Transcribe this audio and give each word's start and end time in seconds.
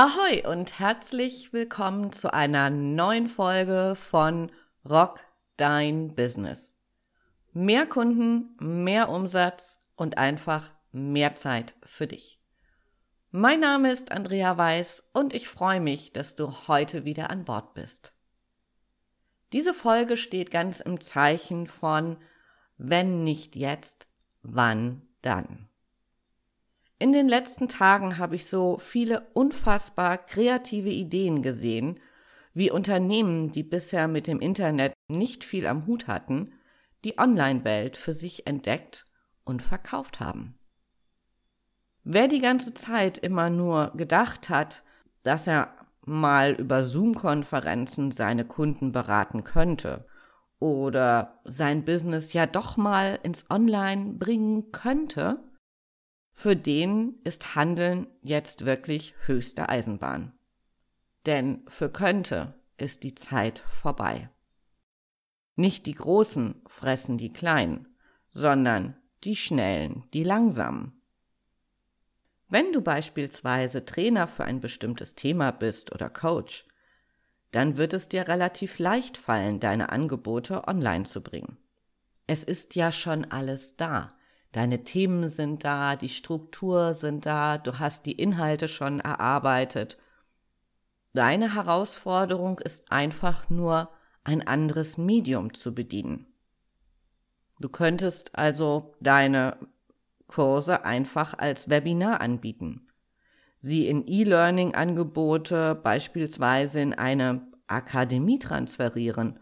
Ahoi 0.00 0.46
und 0.46 0.78
herzlich 0.78 1.52
willkommen 1.52 2.12
zu 2.12 2.32
einer 2.32 2.70
neuen 2.70 3.26
Folge 3.26 3.96
von 3.96 4.52
Rock 4.88 5.18
Dein 5.56 6.14
Business. 6.14 6.76
Mehr 7.52 7.84
Kunden, 7.84 8.54
mehr 8.60 9.08
Umsatz 9.08 9.80
und 9.96 10.16
einfach 10.16 10.72
mehr 10.92 11.34
Zeit 11.34 11.74
für 11.82 12.06
dich. 12.06 12.40
Mein 13.32 13.58
Name 13.58 13.90
ist 13.90 14.12
Andrea 14.12 14.56
Weiß 14.56 15.02
und 15.14 15.34
ich 15.34 15.48
freue 15.48 15.80
mich, 15.80 16.12
dass 16.12 16.36
du 16.36 16.68
heute 16.68 17.04
wieder 17.04 17.30
an 17.30 17.44
Bord 17.44 17.74
bist. 17.74 18.12
Diese 19.52 19.74
Folge 19.74 20.16
steht 20.16 20.52
ganz 20.52 20.78
im 20.78 21.00
Zeichen 21.00 21.66
von 21.66 22.18
wenn 22.76 23.24
nicht 23.24 23.56
jetzt, 23.56 24.06
wann 24.42 25.02
dann. 25.22 25.67
In 27.00 27.12
den 27.12 27.28
letzten 27.28 27.68
Tagen 27.68 28.18
habe 28.18 28.34
ich 28.34 28.46
so 28.46 28.78
viele 28.78 29.28
unfassbar 29.32 30.18
kreative 30.18 30.90
Ideen 30.90 31.42
gesehen, 31.42 32.00
wie 32.54 32.72
Unternehmen, 32.72 33.52
die 33.52 33.62
bisher 33.62 34.08
mit 34.08 34.26
dem 34.26 34.40
Internet 34.40 34.94
nicht 35.06 35.44
viel 35.44 35.68
am 35.68 35.86
Hut 35.86 36.08
hatten, 36.08 36.54
die 37.04 37.18
Online-Welt 37.18 37.96
für 37.96 38.14
sich 38.14 38.48
entdeckt 38.48 39.04
und 39.44 39.62
verkauft 39.62 40.18
haben. 40.18 40.58
Wer 42.02 42.26
die 42.26 42.40
ganze 42.40 42.74
Zeit 42.74 43.18
immer 43.18 43.48
nur 43.48 43.92
gedacht 43.94 44.48
hat, 44.48 44.82
dass 45.22 45.46
er 45.46 45.74
mal 46.04 46.54
über 46.54 46.82
Zoom-Konferenzen 46.82 48.10
seine 48.10 48.44
Kunden 48.44 48.90
beraten 48.90 49.44
könnte 49.44 50.06
oder 50.58 51.40
sein 51.44 51.84
Business 51.84 52.32
ja 52.32 52.46
doch 52.46 52.76
mal 52.76 53.20
ins 53.22 53.48
Online 53.50 54.14
bringen 54.14 54.72
könnte, 54.72 55.47
für 56.38 56.54
den 56.54 57.18
ist 57.24 57.56
Handeln 57.56 58.06
jetzt 58.22 58.64
wirklich 58.64 59.12
höchste 59.26 59.68
Eisenbahn. 59.68 60.38
Denn 61.26 61.64
für 61.66 61.90
könnte 61.90 62.54
ist 62.76 63.02
die 63.02 63.16
Zeit 63.16 63.58
vorbei. 63.58 64.30
Nicht 65.56 65.86
die 65.86 65.96
Großen 65.96 66.62
fressen 66.68 67.18
die 67.18 67.32
Kleinen, 67.32 67.88
sondern 68.30 68.96
die 69.24 69.34
Schnellen, 69.34 70.04
die 70.14 70.22
Langsamen. 70.22 71.02
Wenn 72.48 72.70
du 72.70 72.82
beispielsweise 72.82 73.84
Trainer 73.84 74.28
für 74.28 74.44
ein 74.44 74.60
bestimmtes 74.60 75.16
Thema 75.16 75.50
bist 75.50 75.92
oder 75.92 76.08
Coach, 76.08 76.68
dann 77.50 77.78
wird 77.78 77.94
es 77.94 78.08
dir 78.08 78.28
relativ 78.28 78.78
leicht 78.78 79.16
fallen, 79.16 79.58
deine 79.58 79.90
Angebote 79.90 80.68
online 80.68 81.02
zu 81.02 81.20
bringen. 81.20 81.58
Es 82.28 82.44
ist 82.44 82.76
ja 82.76 82.92
schon 82.92 83.24
alles 83.24 83.74
da. 83.76 84.14
Deine 84.52 84.82
Themen 84.82 85.28
sind 85.28 85.64
da, 85.64 85.96
die 85.96 86.08
Struktur 86.08 86.94
sind 86.94 87.26
da, 87.26 87.58
du 87.58 87.78
hast 87.78 88.06
die 88.06 88.12
Inhalte 88.12 88.68
schon 88.68 89.00
erarbeitet. 89.00 89.98
Deine 91.12 91.54
Herausforderung 91.54 92.58
ist 92.58 92.90
einfach 92.90 93.50
nur, 93.50 93.90
ein 94.24 94.46
anderes 94.46 94.98
Medium 94.98 95.54
zu 95.54 95.74
bedienen. 95.74 96.26
Du 97.60 97.68
könntest 97.68 98.36
also 98.36 98.94
deine 99.00 99.56
Kurse 100.26 100.84
einfach 100.84 101.36
als 101.36 101.70
Webinar 101.70 102.20
anbieten, 102.20 102.88
sie 103.58 103.88
in 103.88 104.06
E-Learning-Angebote 104.06 105.74
beispielsweise 105.74 106.80
in 106.80 106.92
eine 106.92 107.50
Akademie 107.66 108.38
transferieren 108.38 109.40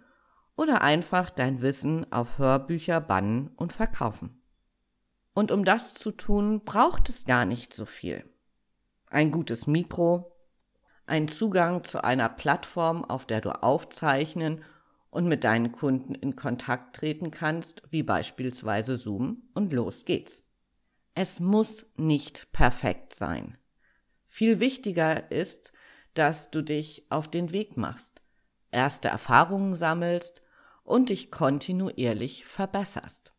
oder 0.56 0.82
einfach 0.82 1.30
dein 1.30 1.60
Wissen 1.60 2.10
auf 2.12 2.38
Hörbücher 2.38 3.00
bannen 3.00 3.50
und 3.56 3.72
verkaufen. 3.72 4.40
Und 5.36 5.52
um 5.52 5.66
das 5.66 5.92
zu 5.92 6.12
tun, 6.12 6.64
braucht 6.64 7.10
es 7.10 7.26
gar 7.26 7.44
nicht 7.44 7.74
so 7.74 7.84
viel. 7.84 8.24
Ein 9.10 9.30
gutes 9.30 9.66
Mikro, 9.66 10.34
ein 11.04 11.28
Zugang 11.28 11.84
zu 11.84 12.02
einer 12.02 12.30
Plattform, 12.30 13.04
auf 13.04 13.26
der 13.26 13.42
du 13.42 13.50
aufzeichnen 13.62 14.64
und 15.10 15.28
mit 15.28 15.44
deinen 15.44 15.72
Kunden 15.72 16.14
in 16.14 16.36
Kontakt 16.36 16.96
treten 16.96 17.30
kannst, 17.30 17.82
wie 17.90 18.02
beispielsweise 18.02 18.96
Zoom, 18.96 19.42
und 19.52 19.74
los 19.74 20.06
geht's. 20.06 20.42
Es 21.14 21.38
muss 21.38 21.84
nicht 21.96 22.50
perfekt 22.52 23.14
sein. 23.14 23.58
Viel 24.28 24.58
wichtiger 24.58 25.30
ist, 25.30 25.70
dass 26.14 26.50
du 26.50 26.62
dich 26.62 27.04
auf 27.10 27.28
den 27.28 27.52
Weg 27.52 27.76
machst, 27.76 28.22
erste 28.70 29.08
Erfahrungen 29.08 29.74
sammelst 29.74 30.40
und 30.82 31.10
dich 31.10 31.30
kontinuierlich 31.30 32.46
verbesserst. 32.46 33.34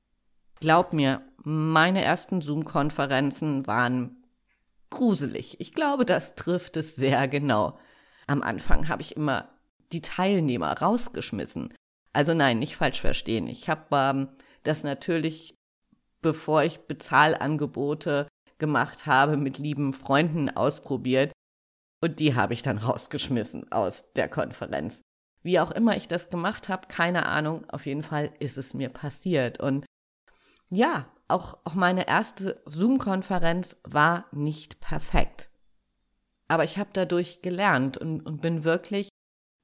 Glaub 0.60 0.94
mir, 0.94 1.27
meine 1.44 2.04
ersten 2.04 2.42
Zoom-Konferenzen 2.42 3.68
waren 3.68 4.24
gruselig. 4.90 5.60
Ich 5.60 5.74
glaube, 5.74 6.06
das 6.06 6.36
trifft 6.36 6.78
es 6.78 6.96
sehr 6.96 7.28
genau. 7.28 7.78
Am 8.26 8.42
Anfang 8.42 8.88
habe 8.88 9.02
ich 9.02 9.16
immer 9.16 9.50
die 9.92 10.02
Teilnehmer 10.02 10.74
rausgeschmissen. 10.80 11.74
Also 12.14 12.34
nein, 12.34 12.60
nicht 12.60 12.76
falsch 12.76 13.00
verstehen. 13.00 13.48
Ich 13.48 13.70
habe 13.70 13.86
ähm, 13.92 14.30
das 14.64 14.84
natürlich, 14.84 15.56
bevor 16.22 16.64
ich 16.64 16.80
Bezahlangebote 16.80 18.28
gemacht 18.58 19.06
habe, 19.06 19.38
mit 19.38 19.58
lieben 19.60 19.94
Freunden 19.94 20.50
ausprobiert. 20.50 21.32
Und 22.02 22.20
die 22.20 22.36
habe 22.36 22.54
ich 22.54 22.62
dann 22.62 22.78
rausgeschmissen 22.78 23.72
aus 23.72 24.12
der 24.14 24.30
Konferenz. 24.30 25.02
Wie 25.42 25.60
auch 25.60 25.72
immer 25.72 25.96
ich 25.96 26.08
das 26.08 26.30
gemacht 26.30 26.70
habe, 26.70 26.88
keine 26.88 27.26
Ahnung. 27.26 27.70
Auf 27.70 27.86
jeden 27.86 28.04
Fall 28.04 28.34
ist 28.40 28.58
es 28.58 28.74
mir 28.74 28.90
passiert. 28.90 29.60
Und 29.60 29.86
ja, 30.70 31.08
auch, 31.28 31.58
auch 31.64 31.74
meine 31.74 32.08
erste 32.08 32.62
Zoom-Konferenz 32.66 33.76
war 33.84 34.26
nicht 34.32 34.80
perfekt. 34.80 35.50
Aber 36.48 36.64
ich 36.64 36.78
habe 36.78 36.90
dadurch 36.94 37.42
gelernt 37.42 37.98
und, 37.98 38.22
und 38.22 38.42
bin 38.42 38.64
wirklich 38.64 39.10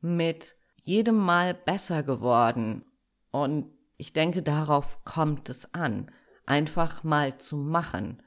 mit 0.02 0.56
jedem 0.76 1.18
Mal 1.18 1.54
besser 1.54 2.04
geworden. 2.04 2.84
Und 3.32 3.72
ich 3.98 4.12
denke, 4.12 4.44
darauf 4.44 5.04
kommt 5.06 5.50
es 5.50 5.74
an, 5.74 6.12
einfach 6.46 7.04
mal 7.04 7.38
zu 7.38 7.56
machen, 7.56 8.22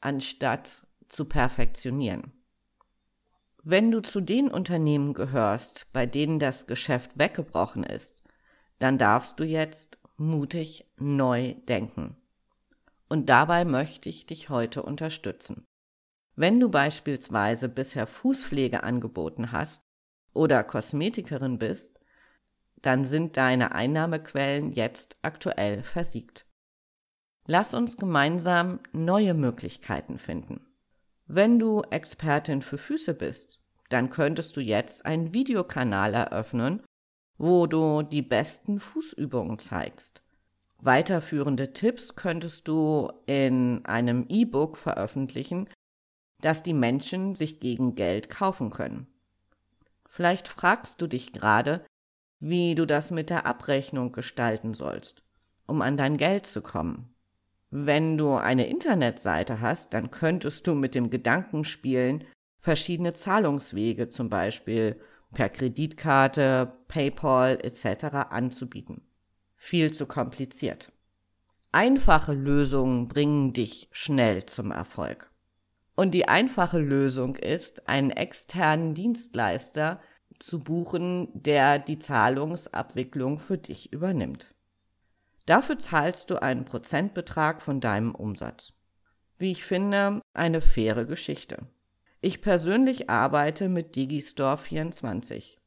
anstatt 0.00 0.86
zu 1.08 1.26
perfektionieren. 1.26 2.32
Wenn 3.62 3.90
du 3.90 4.00
zu 4.00 4.22
den 4.22 4.48
Unternehmen 4.48 5.12
gehörst, 5.12 5.86
bei 5.92 6.06
denen 6.06 6.38
das 6.38 6.66
Geschäft 6.66 7.18
weggebrochen 7.18 7.84
ist, 7.84 8.24
dann 8.78 8.96
darfst 8.96 9.38
du 9.40 9.44
jetzt 9.44 9.98
mutig 10.16 10.86
neu 10.96 11.54
denken. 11.68 12.16
Und 13.08 13.28
dabei 13.28 13.64
möchte 13.64 14.08
ich 14.08 14.26
dich 14.26 14.50
heute 14.50 14.82
unterstützen. 14.82 15.64
Wenn 16.36 16.60
du 16.60 16.68
beispielsweise 16.68 17.68
bisher 17.68 18.06
Fußpflege 18.06 18.82
angeboten 18.82 19.50
hast 19.50 19.82
oder 20.34 20.62
Kosmetikerin 20.62 21.58
bist, 21.58 22.00
dann 22.82 23.04
sind 23.04 23.36
deine 23.36 23.72
Einnahmequellen 23.72 24.72
jetzt 24.72 25.16
aktuell 25.22 25.82
versiegt. 25.82 26.46
Lass 27.46 27.74
uns 27.74 27.96
gemeinsam 27.96 28.80
neue 28.92 29.34
Möglichkeiten 29.34 30.18
finden. 30.18 30.66
Wenn 31.26 31.58
du 31.58 31.82
Expertin 31.90 32.62
für 32.62 32.78
Füße 32.78 33.14
bist, 33.14 33.62
dann 33.88 34.10
könntest 34.10 34.56
du 34.56 34.60
jetzt 34.60 35.06
einen 35.06 35.32
Videokanal 35.32 36.14
eröffnen, 36.14 36.82
wo 37.38 37.66
du 37.66 38.02
die 38.02 38.22
besten 38.22 38.78
Fußübungen 38.78 39.58
zeigst. 39.58 40.22
Weiterführende 40.80 41.72
Tipps 41.72 42.14
könntest 42.14 42.68
du 42.68 43.10
in 43.26 43.84
einem 43.84 44.26
E-Book 44.28 44.76
veröffentlichen, 44.76 45.68
das 46.40 46.62
die 46.62 46.74
Menschen 46.74 47.34
sich 47.34 47.58
gegen 47.58 47.96
Geld 47.96 48.30
kaufen 48.30 48.70
können. 48.70 49.08
Vielleicht 50.06 50.46
fragst 50.46 51.02
du 51.02 51.08
dich 51.08 51.32
gerade, 51.32 51.84
wie 52.38 52.76
du 52.76 52.86
das 52.86 53.10
mit 53.10 53.28
der 53.28 53.44
Abrechnung 53.44 54.12
gestalten 54.12 54.72
sollst, 54.72 55.24
um 55.66 55.82
an 55.82 55.96
dein 55.96 56.16
Geld 56.16 56.46
zu 56.46 56.62
kommen. 56.62 57.12
Wenn 57.70 58.16
du 58.16 58.34
eine 58.34 58.68
Internetseite 58.68 59.60
hast, 59.60 59.92
dann 59.94 60.12
könntest 60.12 60.68
du 60.68 60.76
mit 60.76 60.94
dem 60.94 61.10
Gedanken 61.10 61.64
spielen, 61.64 62.24
verschiedene 62.60 63.14
Zahlungswege, 63.14 64.08
zum 64.08 64.30
Beispiel 64.30 65.00
per 65.34 65.48
Kreditkarte, 65.48 66.72
PayPal 66.86 67.58
etc. 67.62 68.30
anzubieten 68.30 69.07
viel 69.58 69.92
zu 69.92 70.06
kompliziert. 70.06 70.92
Einfache 71.72 72.32
Lösungen 72.32 73.08
bringen 73.08 73.52
dich 73.52 73.88
schnell 73.90 74.46
zum 74.46 74.70
Erfolg. 74.70 75.30
Und 75.94 76.12
die 76.12 76.28
einfache 76.28 76.78
Lösung 76.78 77.36
ist, 77.36 77.88
einen 77.88 78.10
externen 78.10 78.94
Dienstleister 78.94 80.00
zu 80.38 80.60
buchen, 80.60 81.28
der 81.34 81.80
die 81.80 81.98
Zahlungsabwicklung 81.98 83.38
für 83.38 83.58
dich 83.58 83.92
übernimmt. 83.92 84.54
Dafür 85.44 85.78
zahlst 85.78 86.30
du 86.30 86.40
einen 86.40 86.64
Prozentbetrag 86.64 87.60
von 87.60 87.80
deinem 87.80 88.14
Umsatz. 88.14 88.74
Wie 89.38 89.50
ich 89.50 89.64
finde, 89.64 90.22
eine 90.34 90.60
faire 90.60 91.04
Geschichte. 91.04 91.66
Ich 92.20 92.42
persönlich 92.42 93.10
arbeite 93.10 93.68
mit 93.68 93.96
Digistore 93.96 94.56
24. 94.56 95.57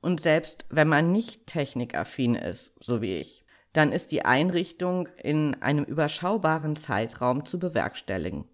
Und 0.00 0.20
selbst 0.20 0.66
wenn 0.68 0.88
man 0.88 1.12
nicht 1.12 1.46
technikaffin 1.46 2.34
ist, 2.34 2.72
so 2.80 3.00
wie 3.00 3.16
ich, 3.16 3.44
dann 3.72 3.92
ist 3.92 4.12
die 4.12 4.24
Einrichtung 4.24 5.08
in 5.22 5.54
einem 5.62 5.84
überschaubaren 5.84 6.76
Zeitraum 6.76 7.44
zu 7.44 7.58
bewerkstelligen. 7.58 8.46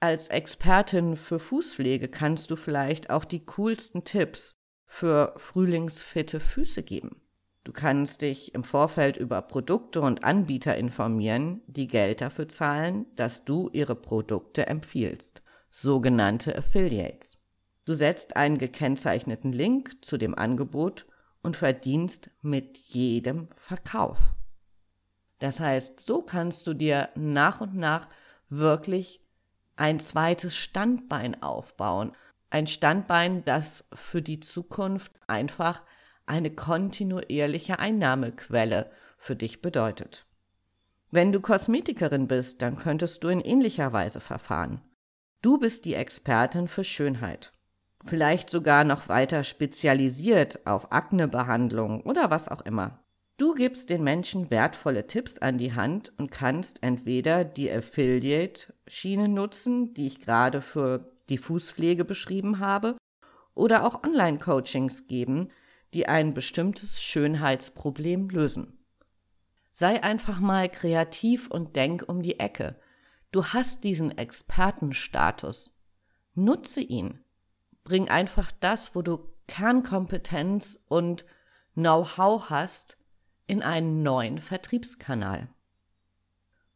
Als 0.00 0.28
Expertin 0.28 1.16
für 1.16 1.38
Fußpflege 1.38 2.08
kannst 2.08 2.50
du 2.50 2.56
vielleicht 2.56 3.10
auch 3.10 3.24
die 3.24 3.44
coolsten 3.44 4.04
Tipps 4.04 4.60
für 4.86 5.34
frühlingsfitte 5.36 6.38
Füße 6.38 6.82
geben. 6.82 7.20
Du 7.64 7.72
kannst 7.72 8.22
dich 8.22 8.54
im 8.54 8.64
Vorfeld 8.64 9.16
über 9.16 9.42
Produkte 9.42 10.00
und 10.00 10.24
Anbieter 10.24 10.76
informieren, 10.76 11.62
die 11.66 11.86
Geld 11.86 12.20
dafür 12.20 12.48
zahlen, 12.48 13.06
dass 13.16 13.44
du 13.44 13.68
ihre 13.72 13.94
Produkte 13.94 14.66
empfiehlst, 14.66 15.42
sogenannte 15.70 16.56
Affiliates. 16.56 17.37
Du 17.88 17.94
setzt 17.94 18.36
einen 18.36 18.58
gekennzeichneten 18.58 19.50
Link 19.50 20.04
zu 20.04 20.18
dem 20.18 20.34
Angebot 20.34 21.06
und 21.40 21.56
verdienst 21.56 22.30
mit 22.42 22.76
jedem 22.76 23.48
Verkauf. 23.56 24.34
Das 25.38 25.58
heißt, 25.58 25.98
so 25.98 26.20
kannst 26.20 26.66
du 26.66 26.74
dir 26.74 27.08
nach 27.14 27.62
und 27.62 27.74
nach 27.74 28.10
wirklich 28.50 29.24
ein 29.76 30.00
zweites 30.00 30.54
Standbein 30.54 31.42
aufbauen. 31.42 32.12
Ein 32.50 32.66
Standbein, 32.66 33.42
das 33.46 33.86
für 33.94 34.20
die 34.20 34.40
Zukunft 34.40 35.12
einfach 35.26 35.82
eine 36.26 36.50
kontinuierliche 36.50 37.78
Einnahmequelle 37.78 38.90
für 39.16 39.34
dich 39.34 39.62
bedeutet. 39.62 40.26
Wenn 41.10 41.32
du 41.32 41.40
Kosmetikerin 41.40 42.28
bist, 42.28 42.60
dann 42.60 42.76
könntest 42.76 43.24
du 43.24 43.28
in 43.28 43.40
ähnlicher 43.40 43.94
Weise 43.94 44.20
verfahren. 44.20 44.82
Du 45.40 45.56
bist 45.56 45.86
die 45.86 45.94
Expertin 45.94 46.68
für 46.68 46.84
Schönheit. 46.84 47.54
Vielleicht 48.04 48.48
sogar 48.48 48.84
noch 48.84 49.08
weiter 49.08 49.42
spezialisiert 49.44 50.66
auf 50.66 50.92
Aknebehandlung 50.92 52.02
oder 52.02 52.30
was 52.30 52.48
auch 52.48 52.62
immer. 52.62 52.98
Du 53.38 53.54
gibst 53.54 53.90
den 53.90 54.02
Menschen 54.02 54.50
wertvolle 54.50 55.06
Tipps 55.06 55.38
an 55.38 55.58
die 55.58 55.72
Hand 55.72 56.12
und 56.18 56.30
kannst 56.30 56.82
entweder 56.82 57.44
die 57.44 57.70
Affiliate-Schiene 57.70 59.28
nutzen, 59.28 59.94
die 59.94 60.08
ich 60.08 60.20
gerade 60.20 60.60
für 60.60 61.12
die 61.28 61.38
Fußpflege 61.38 62.04
beschrieben 62.04 62.58
habe, 62.58 62.96
oder 63.54 63.84
auch 63.84 64.02
Online-Coachings 64.04 65.06
geben, 65.06 65.50
die 65.94 66.06
ein 66.06 66.34
bestimmtes 66.34 67.02
Schönheitsproblem 67.02 68.28
lösen. 68.28 68.78
Sei 69.72 70.02
einfach 70.02 70.40
mal 70.40 70.68
kreativ 70.68 71.48
und 71.48 71.76
denk 71.76 72.04
um 72.08 72.22
die 72.22 72.40
Ecke. 72.40 72.76
Du 73.30 73.44
hast 73.44 73.84
diesen 73.84 74.16
Expertenstatus. 74.16 75.72
Nutze 76.34 76.80
ihn. 76.80 77.20
Bring 77.88 78.10
einfach 78.10 78.52
das, 78.60 78.94
wo 78.94 79.00
du 79.00 79.18
Kernkompetenz 79.46 80.78
und 80.88 81.24
Know-how 81.72 82.50
hast, 82.50 82.98
in 83.46 83.62
einen 83.62 84.02
neuen 84.02 84.40
Vertriebskanal. 84.40 85.48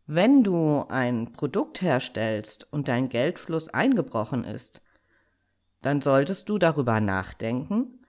Wenn 0.06 0.42
du 0.42 0.86
ein 0.88 1.34
Produkt 1.34 1.82
herstellst 1.82 2.66
und 2.72 2.88
dein 2.88 3.10
Geldfluss 3.10 3.68
eingebrochen 3.68 4.44
ist, 4.44 4.80
dann 5.82 6.00
solltest 6.00 6.48
du 6.48 6.56
darüber 6.56 6.98
nachdenken, 6.98 8.06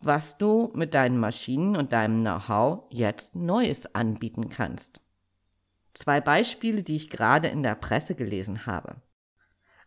was 0.00 0.38
du 0.38 0.72
mit 0.74 0.94
deinen 0.94 1.18
Maschinen 1.20 1.76
und 1.76 1.92
deinem 1.92 2.22
Know-how 2.22 2.86
jetzt 2.88 3.36
Neues 3.36 3.94
anbieten 3.94 4.48
kannst. 4.48 5.02
Zwei 5.92 6.22
Beispiele, 6.22 6.82
die 6.82 6.96
ich 6.96 7.10
gerade 7.10 7.48
in 7.48 7.62
der 7.62 7.74
Presse 7.74 8.14
gelesen 8.14 8.64
habe. 8.64 9.02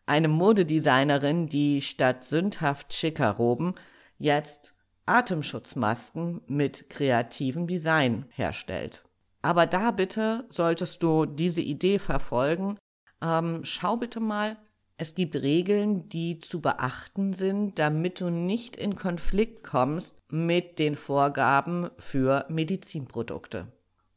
Eine 0.09 0.27
Modedesignerin, 0.27 1.50
die 1.50 1.81
statt 1.81 2.23
sündhaft 2.23 2.95
schicker 2.95 3.29
Roben 3.29 3.75
jetzt 4.17 4.73
Atemschutzmasken 5.06 6.41
mit 6.47 6.89
kreativem 6.89 7.67
Design 7.67 8.25
herstellt. 8.31 9.03
Aber 9.44 9.67
da 9.67 9.91
bitte 9.91 10.47
solltest 10.50 11.03
du 11.03 11.27
diese 11.27 11.61
Idee 11.61 12.00
verfolgen. 12.00 12.79
Ähm, 13.21 13.59
schau 13.61 13.97
bitte 13.97 14.19
mal, 14.19 14.57
es 14.97 15.13
gibt 15.13 15.35
Regeln, 15.35 16.09
die 16.09 16.39
zu 16.39 16.59
beachten 16.59 17.33
sind, 17.33 17.77
damit 17.77 18.19
du 18.19 18.31
nicht 18.31 18.77
in 18.77 18.95
Konflikt 18.95 19.63
kommst 19.63 20.17
mit 20.31 20.79
den 20.79 20.95
Vorgaben 20.95 21.91
für 22.00 22.47
Medizinprodukte. 22.50 23.67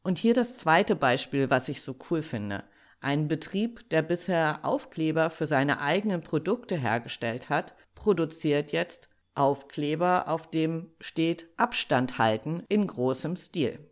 Und 0.01 0.17
hier 0.17 0.33
das 0.33 0.57
zweite 0.57 0.95
Beispiel, 0.95 1.51
was 1.51 1.69
ich 1.69 1.83
so 1.83 1.95
cool 2.09 2.23
finde. 2.23 2.63
Ein 3.03 3.27
Betrieb, 3.27 3.89
der 3.89 4.01
bisher 4.01 4.63
Aufkleber 4.63 5.29
für 5.29 5.45
seine 5.45 5.81
eigenen 5.81 6.21
Produkte 6.21 6.77
hergestellt 6.77 7.49
hat, 7.49 7.75
produziert 7.95 8.71
jetzt 8.71 9.09
Aufkleber, 9.35 10.29
auf 10.29 10.49
dem 10.49 10.89
steht 11.01 11.49
Abstand 11.57 12.17
halten 12.17 12.63
in 12.69 12.87
großem 12.87 13.35
Stil. 13.35 13.91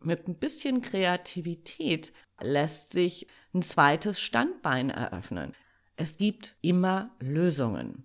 Mit 0.00 0.28
ein 0.28 0.36
bisschen 0.36 0.80
Kreativität 0.80 2.14
lässt 2.40 2.94
sich 2.94 3.26
ein 3.52 3.60
zweites 3.60 4.18
Standbein 4.18 4.88
eröffnen. 4.88 5.52
Es 5.96 6.16
gibt 6.16 6.56
immer 6.62 7.14
Lösungen. 7.20 8.04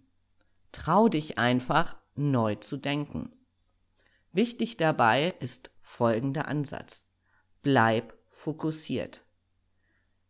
Trau 0.73 1.07
dich 1.07 1.37
einfach, 1.37 1.95
neu 2.15 2.55
zu 2.55 2.75
denken. 2.75 3.31
Wichtig 4.33 4.75
dabei 4.75 5.35
ist 5.39 5.71
folgender 5.79 6.49
Ansatz. 6.49 7.05
Bleib 7.61 8.13
fokussiert. 8.29 9.23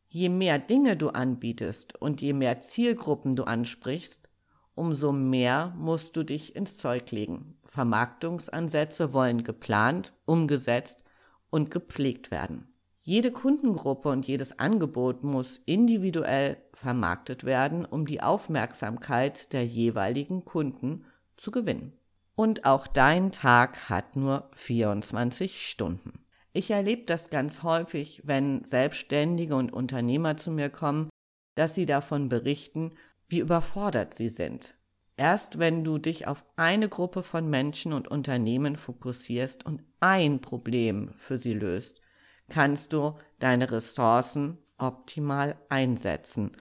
Je 0.09 0.30
mehr 0.30 0.59
Dinge 0.59 0.95
du 0.95 1.09
anbietest 1.09 2.01
und 2.01 2.21
je 2.21 2.33
mehr 2.33 2.62
Zielgruppen 2.62 3.36
du 3.36 3.44
ansprichst, 3.44 4.30
umso 4.74 5.12
mehr 5.12 5.74
musst 5.77 6.15
du 6.15 6.24
dich 6.24 6.56
ins 6.56 6.77
Zeug 6.77 7.12
legen. 7.12 7.57
Vermarktungsansätze 7.65 9.12
wollen 9.12 9.44
geplant, 9.44 10.13
umgesetzt 10.25 11.04
und 11.50 11.71
gepflegt 11.71 12.31
werden. 12.31 12.74
Jede 13.01 13.31
Kundengruppe 13.31 14.09
und 14.09 14.27
jedes 14.27 14.59
Angebot 14.59 15.24
muss 15.24 15.57
individuell 15.65 16.57
vermarktet 16.74 17.45
werden, 17.45 17.86
um 17.86 18.06
die 18.06 18.21
Aufmerksamkeit 18.21 19.53
der 19.53 19.65
jeweiligen 19.65 20.44
Kunden 20.44 21.06
zu 21.38 21.51
gewinnen. 21.51 21.94
Und 22.36 22.65
auch 22.65 22.86
dein 22.86 23.31
Tag 23.31 23.89
hat 23.89 24.15
nur 24.15 24.50
24 24.53 25.65
Stunden. 25.65 26.26
Ich 26.57 26.71
erlebe 26.71 27.04
das 27.04 27.30
ganz 27.30 27.62
häufig, 27.62 28.24
wenn 28.25 28.63
Selbstständige 28.63 29.56
und 29.56 29.71
Unternehmer 29.71 30.38
zu 30.38 30.50
mir 30.50 30.71
kommen, 30.71 31.07
dass 31.54 31.75
sie 31.75 31.86
davon 31.86 32.30
berichten, 32.30 32.95
wie 33.27 33.38
überfordert 33.38 34.15
sie 34.15 34.30
sind. 34.30 34.74
Erst 35.18 35.59
wenn 35.59 35.83
du 35.83 36.00
dich 36.00 36.25
auf 36.25 36.44
eine 36.56 36.89
Gruppe 36.89 37.21
von 37.21 37.48
Menschen 37.48 37.94
und 37.94 38.07
Unternehmen 38.07 38.75
fokussierst 38.75 39.68
und 39.68 39.83
ein 40.00 40.42
Problem 40.42 41.13
für 41.15 41.38
sie 41.38 41.54
löst, 41.54 42.01
kannst 42.50 42.92
du 42.92 43.13
deine 43.38 43.69
Ressourcen 43.69 44.57
optimal 44.80 45.58
einsetzen. 45.70 46.58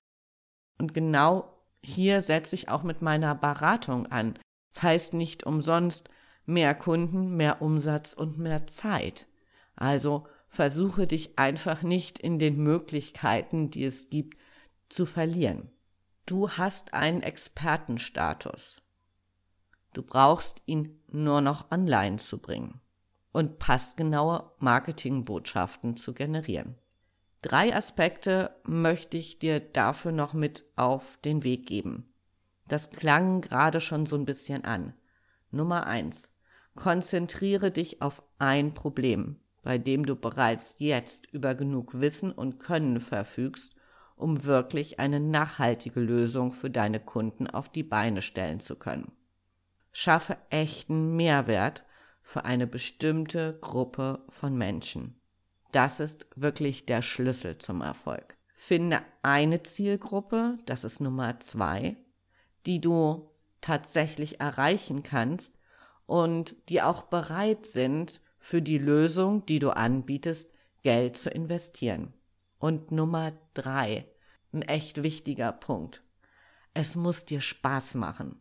Und 0.78 0.92
genau 0.92 1.64
hier 1.82 2.20
setze 2.20 2.54
ich 2.54 2.68
auch 2.68 2.82
mit 2.82 3.00
meiner 3.00 3.34
Beratung 3.34 4.04
an. 4.08 4.38
Das 4.74 4.82
heißt 4.82 5.14
nicht 5.14 5.46
umsonst 5.46 6.10
mehr 6.44 6.74
Kunden, 6.74 7.34
mehr 7.38 7.62
Umsatz 7.62 8.12
und 8.12 8.36
mehr 8.36 8.66
Zeit. 8.66 9.26
Also 9.76 10.26
versuche 10.48 11.06
dich 11.06 11.38
einfach 11.38 11.82
nicht 11.82 12.18
in 12.18 12.38
den 12.38 12.56
Möglichkeiten, 12.56 13.70
die 13.70 13.84
es 13.84 14.10
gibt, 14.10 14.38
zu 14.88 15.06
verlieren. 15.06 15.70
Du 16.24 16.50
hast 16.50 16.94
einen 16.94 17.22
Expertenstatus. 17.22 18.82
Du 19.92 20.02
brauchst 20.02 20.62
ihn 20.66 21.00
nur 21.10 21.40
noch 21.40 21.70
online 21.70 22.16
zu 22.16 22.38
bringen 22.38 22.80
und 23.32 23.58
passgenaue 23.58 24.50
Marketingbotschaften 24.58 25.96
zu 25.96 26.14
generieren. 26.14 26.76
Drei 27.42 27.74
Aspekte 27.74 28.56
möchte 28.64 29.16
ich 29.16 29.38
dir 29.38 29.60
dafür 29.60 30.10
noch 30.10 30.32
mit 30.32 30.64
auf 30.74 31.18
den 31.18 31.44
Weg 31.44 31.66
geben. 31.66 32.12
Das 32.66 32.90
klang 32.90 33.40
gerade 33.40 33.80
schon 33.80 34.06
so 34.06 34.16
ein 34.16 34.24
bisschen 34.24 34.64
an. 34.64 34.94
Nummer 35.50 35.86
eins. 35.86 36.32
Konzentriere 36.74 37.70
dich 37.70 38.02
auf 38.02 38.22
ein 38.38 38.74
Problem, 38.74 39.38
bei 39.66 39.78
dem 39.78 40.06
du 40.06 40.14
bereits 40.14 40.76
jetzt 40.78 41.26
über 41.32 41.56
genug 41.56 41.98
Wissen 41.98 42.30
und 42.30 42.60
Können 42.60 43.00
verfügst, 43.00 43.74
um 44.14 44.44
wirklich 44.44 45.00
eine 45.00 45.18
nachhaltige 45.18 45.98
Lösung 45.98 46.52
für 46.52 46.70
deine 46.70 47.00
Kunden 47.00 47.48
auf 47.48 47.68
die 47.68 47.82
Beine 47.82 48.22
stellen 48.22 48.60
zu 48.60 48.76
können. 48.76 49.10
Schaffe 49.90 50.36
echten 50.50 51.16
Mehrwert 51.16 51.82
für 52.22 52.44
eine 52.44 52.68
bestimmte 52.68 53.58
Gruppe 53.60 54.20
von 54.28 54.56
Menschen. 54.56 55.16
Das 55.72 55.98
ist 55.98 56.28
wirklich 56.36 56.86
der 56.86 57.02
Schlüssel 57.02 57.58
zum 57.58 57.80
Erfolg. 57.80 58.36
Finde 58.54 59.00
eine 59.22 59.64
Zielgruppe, 59.64 60.58
das 60.66 60.84
ist 60.84 61.00
Nummer 61.00 61.40
zwei, 61.40 61.96
die 62.66 62.80
du 62.80 63.30
tatsächlich 63.60 64.38
erreichen 64.38 65.02
kannst 65.02 65.58
und 66.06 66.54
die 66.68 66.82
auch 66.82 67.02
bereit 67.02 67.66
sind, 67.66 68.20
für 68.38 68.62
die 68.62 68.78
Lösung, 68.78 69.44
die 69.46 69.58
du 69.58 69.70
anbietest, 69.70 70.52
Geld 70.82 71.16
zu 71.16 71.30
investieren. 71.30 72.14
Und 72.58 72.90
Nummer 72.92 73.32
drei, 73.54 74.06
ein 74.52 74.62
echt 74.62 75.02
wichtiger 75.02 75.52
Punkt. 75.52 76.02
Es 76.74 76.94
muss 76.94 77.24
dir 77.24 77.40
Spaß 77.40 77.94
machen. 77.94 78.36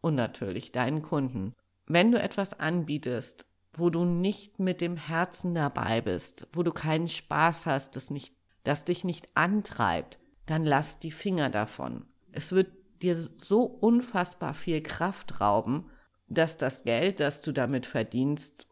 Und 0.00 0.14
natürlich 0.14 0.72
deinen 0.72 1.02
Kunden. 1.02 1.54
Wenn 1.86 2.12
du 2.12 2.20
etwas 2.20 2.58
anbietest, 2.58 3.46
wo 3.72 3.90
du 3.90 4.04
nicht 4.04 4.58
mit 4.60 4.80
dem 4.80 4.96
Herzen 4.96 5.54
dabei 5.54 6.00
bist, 6.00 6.46
wo 6.52 6.62
du 6.62 6.72
keinen 6.72 7.08
Spaß 7.08 7.66
hast, 7.66 7.96
das 7.96 8.10
nicht, 8.10 8.34
das 8.64 8.84
dich 8.84 9.04
nicht 9.04 9.28
antreibt, 9.34 10.18
dann 10.46 10.64
lass 10.64 10.98
die 10.98 11.10
Finger 11.10 11.50
davon. 11.50 12.06
Es 12.32 12.52
wird 12.52 12.70
dir 13.02 13.16
so 13.36 13.62
unfassbar 13.62 14.54
viel 14.54 14.82
Kraft 14.82 15.40
rauben, 15.40 15.90
dass 16.28 16.58
das 16.58 16.84
Geld, 16.84 17.20
das 17.20 17.40
du 17.40 17.52
damit 17.52 17.86
verdienst, 17.86 18.67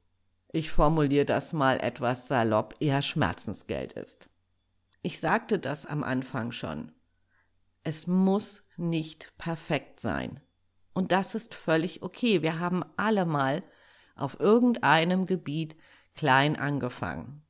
ich 0.57 0.71
formuliere 0.71 1.27
das 1.27 1.53
mal 1.53 1.79
etwas 1.81 2.29
salopp, 2.29 2.77
eher 2.81 3.03
Schmerzensgeld 3.03 3.93
ist. 3.93 4.31
Ich 5.03 5.21
sagte 5.21 5.59
das 5.59 5.85
am 5.85 6.03
Anfang 6.03 6.51
schon. 6.51 6.93
Es 7.83 8.07
muss 8.07 8.65
nicht 8.77 9.37
perfekt 9.37 10.01
sein. 10.01 10.41
Und 10.95 11.13
das 11.13 11.35
ist 11.35 11.55
völlig 11.55 12.03
okay. 12.03 12.41
Wir 12.41 12.59
haben 12.59 12.85
alle 12.97 13.27
mal 13.27 13.63
auf 14.17 14.41
irgendeinem 14.41 15.27
Gebiet 15.27 15.77
klein 16.15 16.57
angefangen. 16.57 17.43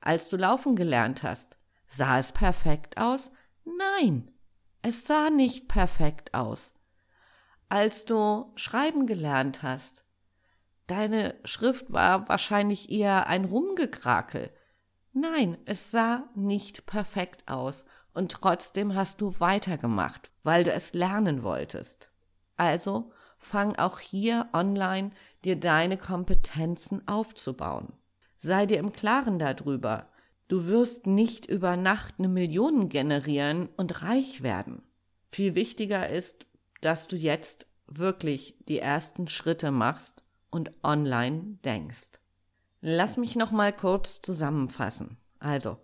Als 0.00 0.30
du 0.30 0.38
laufen 0.38 0.74
gelernt 0.74 1.22
hast, 1.22 1.58
sah 1.86 2.18
es 2.18 2.32
perfekt 2.32 2.96
aus? 2.96 3.30
Nein, 3.64 4.30
es 4.80 5.04
sah 5.04 5.28
nicht 5.28 5.68
perfekt 5.68 6.32
aus. 6.32 6.72
Als 7.68 8.06
du 8.06 8.50
schreiben 8.56 9.06
gelernt 9.06 9.62
hast, 9.62 10.02
deine 10.88 11.36
Schrift 11.44 11.92
war 11.92 12.28
wahrscheinlich 12.28 12.90
eher 12.90 13.28
ein 13.28 13.44
Rumgekrakel. 13.44 14.50
Nein, 15.12 15.56
es 15.64 15.90
sah 15.90 16.28
nicht 16.34 16.86
perfekt 16.86 17.46
aus 17.46 17.84
und 18.12 18.32
trotzdem 18.32 18.94
hast 18.94 19.20
du 19.20 19.38
weitergemacht, 19.38 20.30
weil 20.42 20.64
du 20.64 20.72
es 20.72 20.94
lernen 20.94 21.42
wolltest. 21.42 22.10
Also 22.56 23.12
fang 23.36 23.76
auch 23.76 24.00
hier 24.00 24.48
online 24.52 25.10
dir 25.44 25.56
deine 25.56 25.96
Kompetenzen 25.96 27.06
aufzubauen. 27.06 27.92
Sei 28.40 28.66
dir 28.66 28.78
im 28.78 28.92
Klaren 28.92 29.38
darüber. 29.38 30.08
Du 30.48 30.66
wirst 30.66 31.06
nicht 31.06 31.46
über 31.46 31.76
Nacht 31.76 32.14
eine 32.18 32.28
Million 32.28 32.88
generieren 32.88 33.68
und 33.76 34.02
reich 34.02 34.42
werden. 34.42 34.82
Viel 35.30 35.54
wichtiger 35.54 36.08
ist, 36.08 36.46
dass 36.80 37.06
du 37.06 37.16
jetzt 37.16 37.66
wirklich 37.86 38.56
die 38.66 38.78
ersten 38.78 39.28
Schritte 39.28 39.70
machst 39.70 40.22
und 40.50 40.72
online 40.82 41.58
denkst. 41.64 42.20
Lass 42.80 43.16
mich 43.16 43.36
noch 43.36 43.50
mal 43.50 43.72
kurz 43.72 44.22
zusammenfassen. 44.22 45.18
Also, 45.40 45.78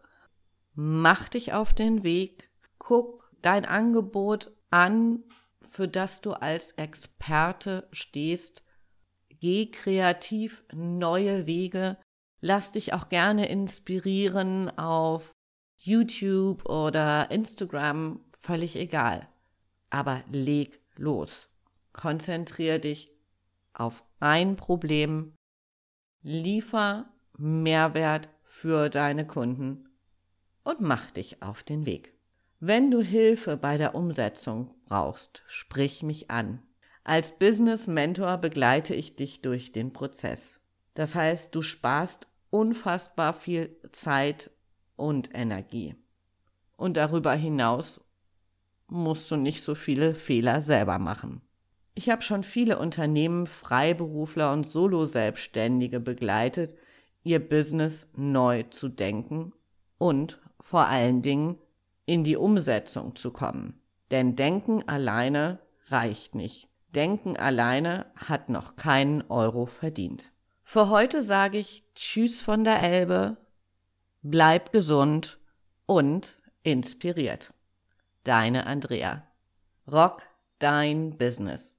mach 0.74 1.28
dich 1.28 1.52
auf 1.52 1.74
den 1.74 2.02
Weg, 2.02 2.50
guck 2.78 3.30
dein 3.42 3.64
Angebot 3.64 4.52
an, 4.70 5.22
für 5.60 5.88
das 5.88 6.20
du 6.20 6.32
als 6.32 6.72
Experte 6.72 7.88
stehst. 7.90 8.64
Geh 9.40 9.70
kreativ 9.70 10.64
neue 10.72 11.46
Wege. 11.46 11.98
Lass 12.40 12.72
dich 12.72 12.92
auch 12.92 13.08
gerne 13.08 13.48
inspirieren 13.48 14.76
auf 14.78 15.34
YouTube 15.76 16.64
oder 16.66 17.30
Instagram, 17.30 18.24
völlig 18.38 18.76
egal. 18.76 19.28
Aber 19.90 20.22
leg 20.30 20.80
los. 20.96 21.48
Konzentrier 21.92 22.78
dich 22.78 23.13
auf 23.74 24.04
ein 24.20 24.56
Problem. 24.56 25.34
Liefer 26.22 27.06
Mehrwert 27.36 28.28
für 28.44 28.88
deine 28.88 29.26
Kunden 29.26 29.88
und 30.62 30.80
mach 30.80 31.10
dich 31.10 31.42
auf 31.42 31.62
den 31.62 31.84
Weg. 31.84 32.14
Wenn 32.60 32.90
du 32.90 33.02
Hilfe 33.02 33.56
bei 33.56 33.76
der 33.76 33.94
Umsetzung 33.94 34.70
brauchst, 34.86 35.42
sprich 35.46 36.02
mich 36.02 36.30
an. 36.30 36.62
Als 37.02 37.38
Business 37.38 37.86
Mentor 37.86 38.38
begleite 38.38 38.94
ich 38.94 39.16
dich 39.16 39.42
durch 39.42 39.72
den 39.72 39.92
Prozess. 39.92 40.60
Das 40.94 41.14
heißt, 41.14 41.54
du 41.54 41.60
sparst 41.60 42.26
unfassbar 42.48 43.34
viel 43.34 43.76
Zeit 43.92 44.50
und 44.96 45.34
Energie. 45.34 45.96
Und 46.76 46.96
darüber 46.96 47.34
hinaus 47.34 48.00
musst 48.86 49.30
du 49.30 49.36
nicht 49.36 49.62
so 49.62 49.74
viele 49.74 50.14
Fehler 50.14 50.62
selber 50.62 50.98
machen. 50.98 51.42
Ich 51.94 52.10
habe 52.10 52.22
schon 52.22 52.42
viele 52.42 52.78
Unternehmen, 52.78 53.46
Freiberufler 53.46 54.52
und 54.52 54.66
Solo-Selbstständige 54.66 56.00
begleitet, 56.00 56.74
ihr 57.22 57.38
Business 57.38 58.08
neu 58.16 58.64
zu 58.64 58.88
denken 58.88 59.52
und 59.98 60.40
vor 60.58 60.86
allen 60.86 61.22
Dingen 61.22 61.58
in 62.04 62.24
die 62.24 62.36
Umsetzung 62.36 63.14
zu 63.14 63.30
kommen. 63.30 63.80
Denn 64.10 64.34
Denken 64.34 64.86
alleine 64.88 65.60
reicht 65.88 66.34
nicht. 66.34 66.68
Denken 66.88 67.36
alleine 67.36 68.06
hat 68.16 68.48
noch 68.48 68.76
keinen 68.76 69.22
Euro 69.30 69.66
verdient. 69.66 70.32
Für 70.62 70.88
heute 70.88 71.22
sage 71.22 71.58
ich 71.58 71.84
Tschüss 71.94 72.40
von 72.40 72.64
der 72.64 72.82
Elbe, 72.82 73.36
bleib 74.22 74.72
gesund 74.72 75.38
und 75.86 76.38
inspiriert. 76.62 77.52
Deine 78.24 78.66
Andrea. 78.66 79.26
Rock 79.90 80.22
dein 80.58 81.16
Business. 81.18 81.73